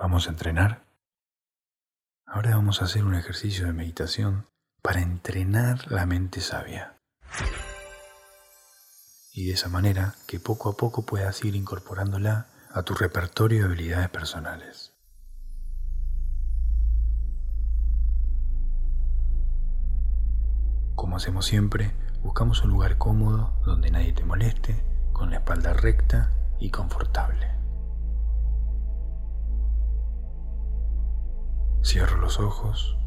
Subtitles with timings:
[0.00, 0.82] ¿Vamos a entrenar?
[2.24, 4.46] Ahora vamos a hacer un ejercicio de meditación
[4.80, 6.96] para entrenar la mente sabia.
[9.34, 13.64] Y de esa manera que poco a poco puedas ir incorporándola a tu repertorio de
[13.66, 14.94] habilidades personales.
[20.94, 21.92] Como hacemos siempre,
[22.22, 24.82] buscamos un lugar cómodo donde nadie te moleste,
[25.12, 27.59] con la espalda recta y confortable.
[31.82, 32.98] Cierro los ojos.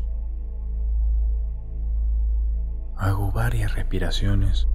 [2.97, 4.67] Hago varias respiraciones,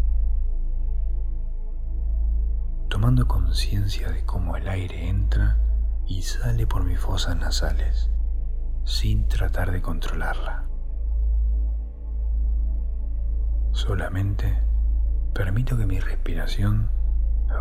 [2.88, 5.58] tomando conciencia de cómo el aire entra
[6.06, 8.10] y sale por mis fosas nasales,
[8.84, 10.68] sin tratar de controlarla.
[13.72, 14.62] Solamente
[15.34, 16.90] permito que mi respiración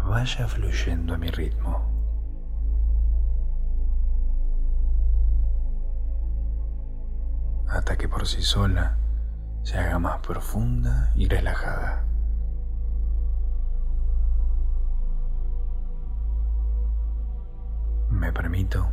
[0.06, 1.97] vaya fluyendo a mi ritmo.
[7.78, 8.98] Hasta que por sí sola
[9.62, 12.04] se haga más profunda y relajada.
[18.10, 18.90] Me permito,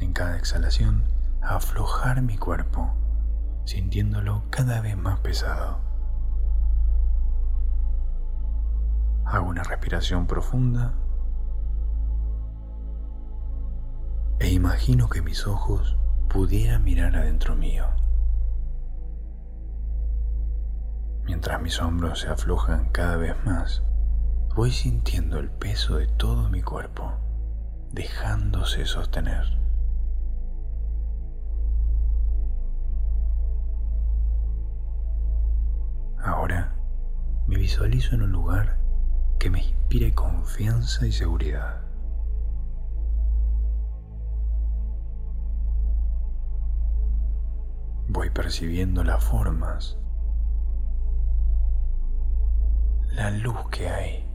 [0.00, 1.04] en cada exhalación,
[1.42, 2.92] aflojar mi cuerpo,
[3.66, 5.78] sintiéndolo cada vez más pesado.
[9.26, 10.92] Hago una respiración profunda
[14.40, 15.96] e imagino que mis ojos
[16.28, 18.03] pudieran mirar adentro mío.
[21.26, 23.82] Mientras mis hombros se aflojan cada vez más,
[24.54, 27.12] voy sintiendo el peso de todo mi cuerpo,
[27.92, 29.58] dejándose sostener.
[36.22, 36.74] Ahora
[37.46, 38.78] me visualizo en un lugar
[39.38, 41.80] que me inspire confianza y seguridad.
[48.08, 49.98] Voy percibiendo las formas
[53.14, 54.28] la luz que hay,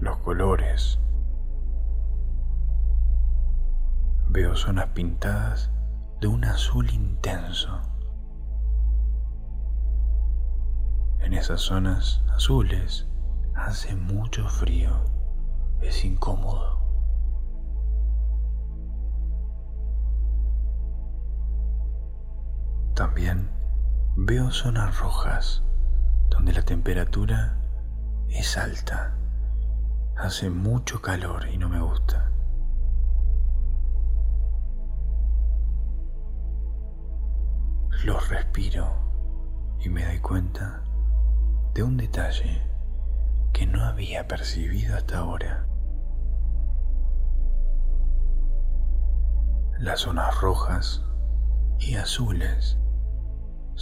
[0.00, 0.98] los colores.
[4.30, 5.70] Veo zonas pintadas
[6.22, 7.82] de un azul intenso.
[11.20, 13.06] En esas zonas azules
[13.54, 15.04] hace mucho frío,
[15.82, 16.80] es incómodo.
[22.94, 23.61] También
[24.16, 25.62] veo zonas rojas
[26.28, 27.56] donde la temperatura
[28.28, 29.16] es alta.
[30.16, 32.30] Hace mucho calor y no me gusta.
[38.04, 38.92] Los respiro
[39.80, 40.82] y me doy cuenta
[41.74, 42.62] de un detalle
[43.52, 45.66] que no había percibido hasta ahora.
[49.78, 51.02] Las zonas rojas
[51.78, 52.78] y azules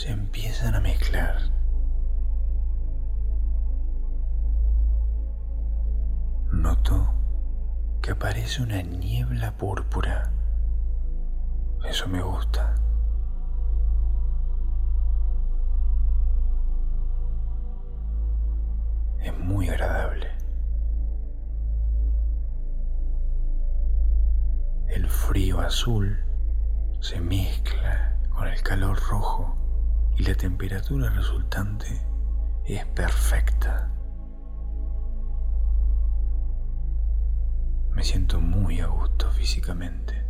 [0.01, 1.37] se empiezan a mezclar.
[6.51, 7.13] Noto
[8.01, 10.33] que aparece una niebla púrpura.
[11.85, 12.75] Eso me gusta.
[19.23, 20.31] Es muy agradable.
[24.89, 26.25] El frío azul
[27.01, 29.60] se mezcla con el calor rojo
[30.21, 31.87] y la temperatura resultante
[32.67, 33.91] es perfecta.
[37.93, 40.27] Me siento muy a gusto físicamente.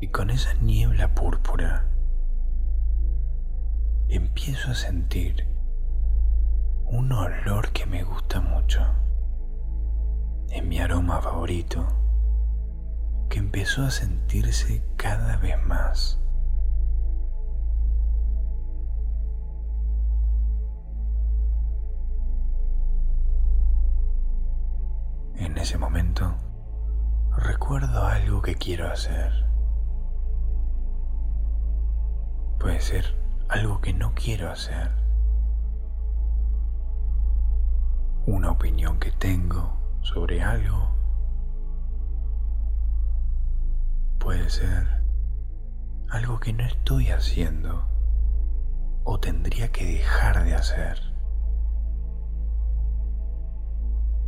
[0.00, 1.88] Y con esa niebla púrpura
[4.08, 5.46] empiezo a sentir
[6.86, 8.84] un olor que me gusta mucho.
[10.50, 11.97] Es mi aroma favorito
[13.28, 16.20] que empezó a sentirse cada vez más.
[25.36, 26.34] En ese momento,
[27.36, 29.32] recuerdo algo que quiero hacer.
[32.58, 33.04] Puede ser
[33.48, 34.90] algo que no quiero hacer.
[38.26, 40.97] Una opinión que tengo sobre algo
[44.28, 44.86] puede ser
[46.10, 47.88] algo que no estoy haciendo
[49.02, 51.00] o tendría que dejar de hacer.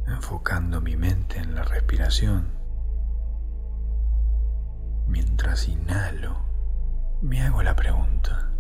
[0.07, 2.49] Enfocando mi mente en la respiración,
[5.07, 6.47] mientras inhalo,
[7.21, 8.55] me hago la pregunta.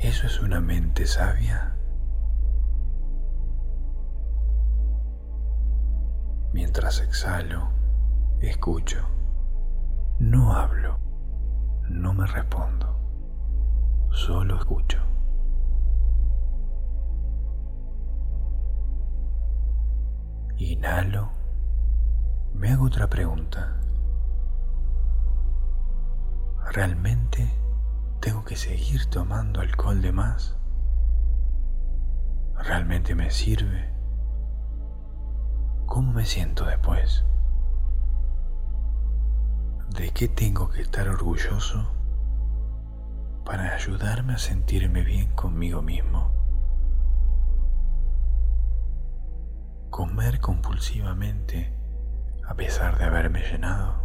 [0.00, 1.79] ¿Eso es una mente sabia?
[6.52, 7.70] Mientras exhalo,
[8.40, 9.06] escucho.
[10.18, 10.98] No hablo,
[11.88, 12.98] no me respondo,
[14.10, 14.98] solo escucho.
[20.56, 21.30] Inhalo,
[22.52, 23.80] me hago otra pregunta.
[26.72, 27.48] ¿Realmente
[28.20, 30.58] tengo que seguir tomando alcohol de más?
[32.56, 33.99] ¿Realmente me sirve?
[36.00, 37.26] ¿Cómo me siento después?
[39.90, 41.92] ¿De qué tengo que estar orgulloso
[43.44, 46.32] para ayudarme a sentirme bien conmigo mismo?
[49.90, 51.70] Comer compulsivamente,
[52.48, 54.02] a pesar de haberme llenado,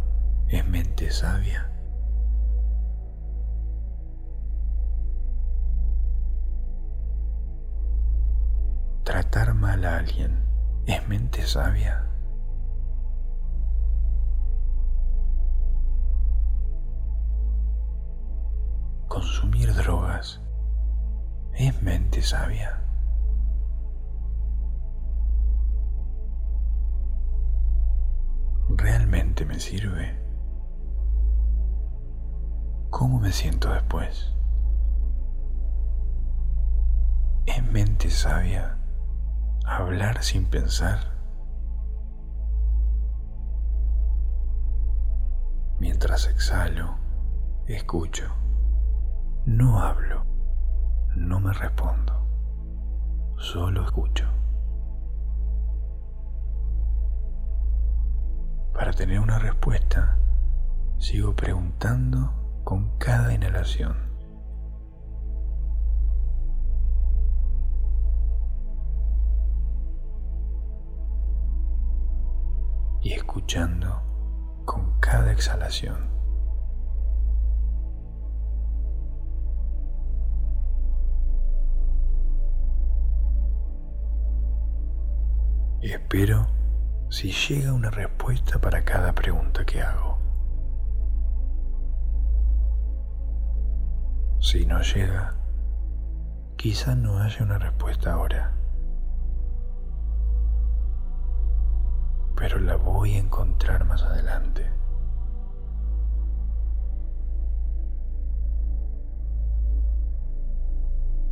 [0.48, 1.72] es mente sabia.
[9.02, 10.46] Tratar mal a alguien
[10.86, 12.06] es mente sabia.
[19.08, 20.40] Consumir drogas
[21.54, 22.82] es mente sabia.
[28.68, 30.22] ¿Realmente me sirve?
[32.90, 34.32] ¿Cómo me siento después?
[37.46, 38.75] ¿Es mente sabia?
[39.66, 40.98] Hablar sin pensar.
[45.80, 46.96] Mientras exhalo,
[47.66, 48.32] escucho.
[49.44, 50.24] No hablo,
[51.14, 52.26] no me respondo,
[53.38, 54.26] solo escucho.
[58.72, 60.18] Para tener una respuesta,
[60.98, 64.05] sigo preguntando con cada inhalación.
[73.36, 74.02] Escuchando
[74.64, 76.08] con cada exhalación.
[85.82, 86.46] Y espero
[87.10, 90.16] si llega una respuesta para cada pregunta que hago.
[94.40, 95.34] Si no llega,
[96.56, 98.55] quizá no haya una respuesta ahora.
[102.48, 104.70] Pero la voy a encontrar más adelante.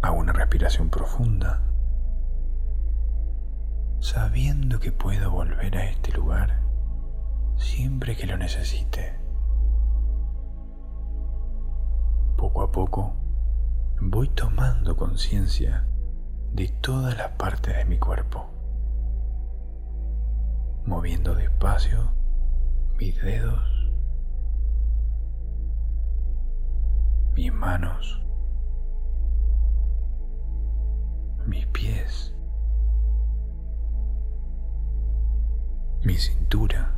[0.02, 1.62] Hago una respiración profunda,
[4.00, 6.58] sabiendo que puedo volver a este lugar
[7.58, 9.16] siempre que lo necesite.
[12.36, 13.14] Poco a poco
[14.00, 15.86] voy tomando conciencia
[16.52, 18.53] de todas las partes de mi cuerpo
[20.86, 22.12] moviendo despacio
[22.98, 23.90] mis dedos,
[27.34, 28.22] mis manos,
[31.46, 32.34] mis pies,
[36.04, 36.94] mi cintura,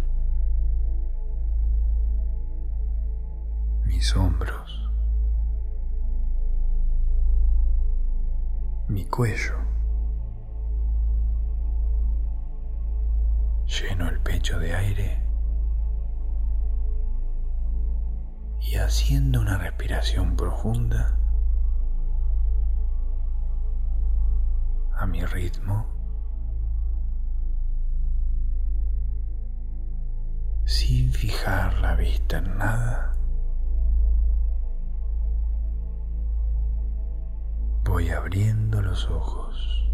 [3.84, 4.90] mis hombros,
[8.88, 9.65] mi cuello.
[14.04, 15.22] El pecho de aire
[18.60, 21.18] y haciendo una respiración profunda
[24.92, 25.86] a mi ritmo,
[30.64, 33.16] sin fijar la vista en nada,
[37.84, 39.86] voy abriendo los ojos.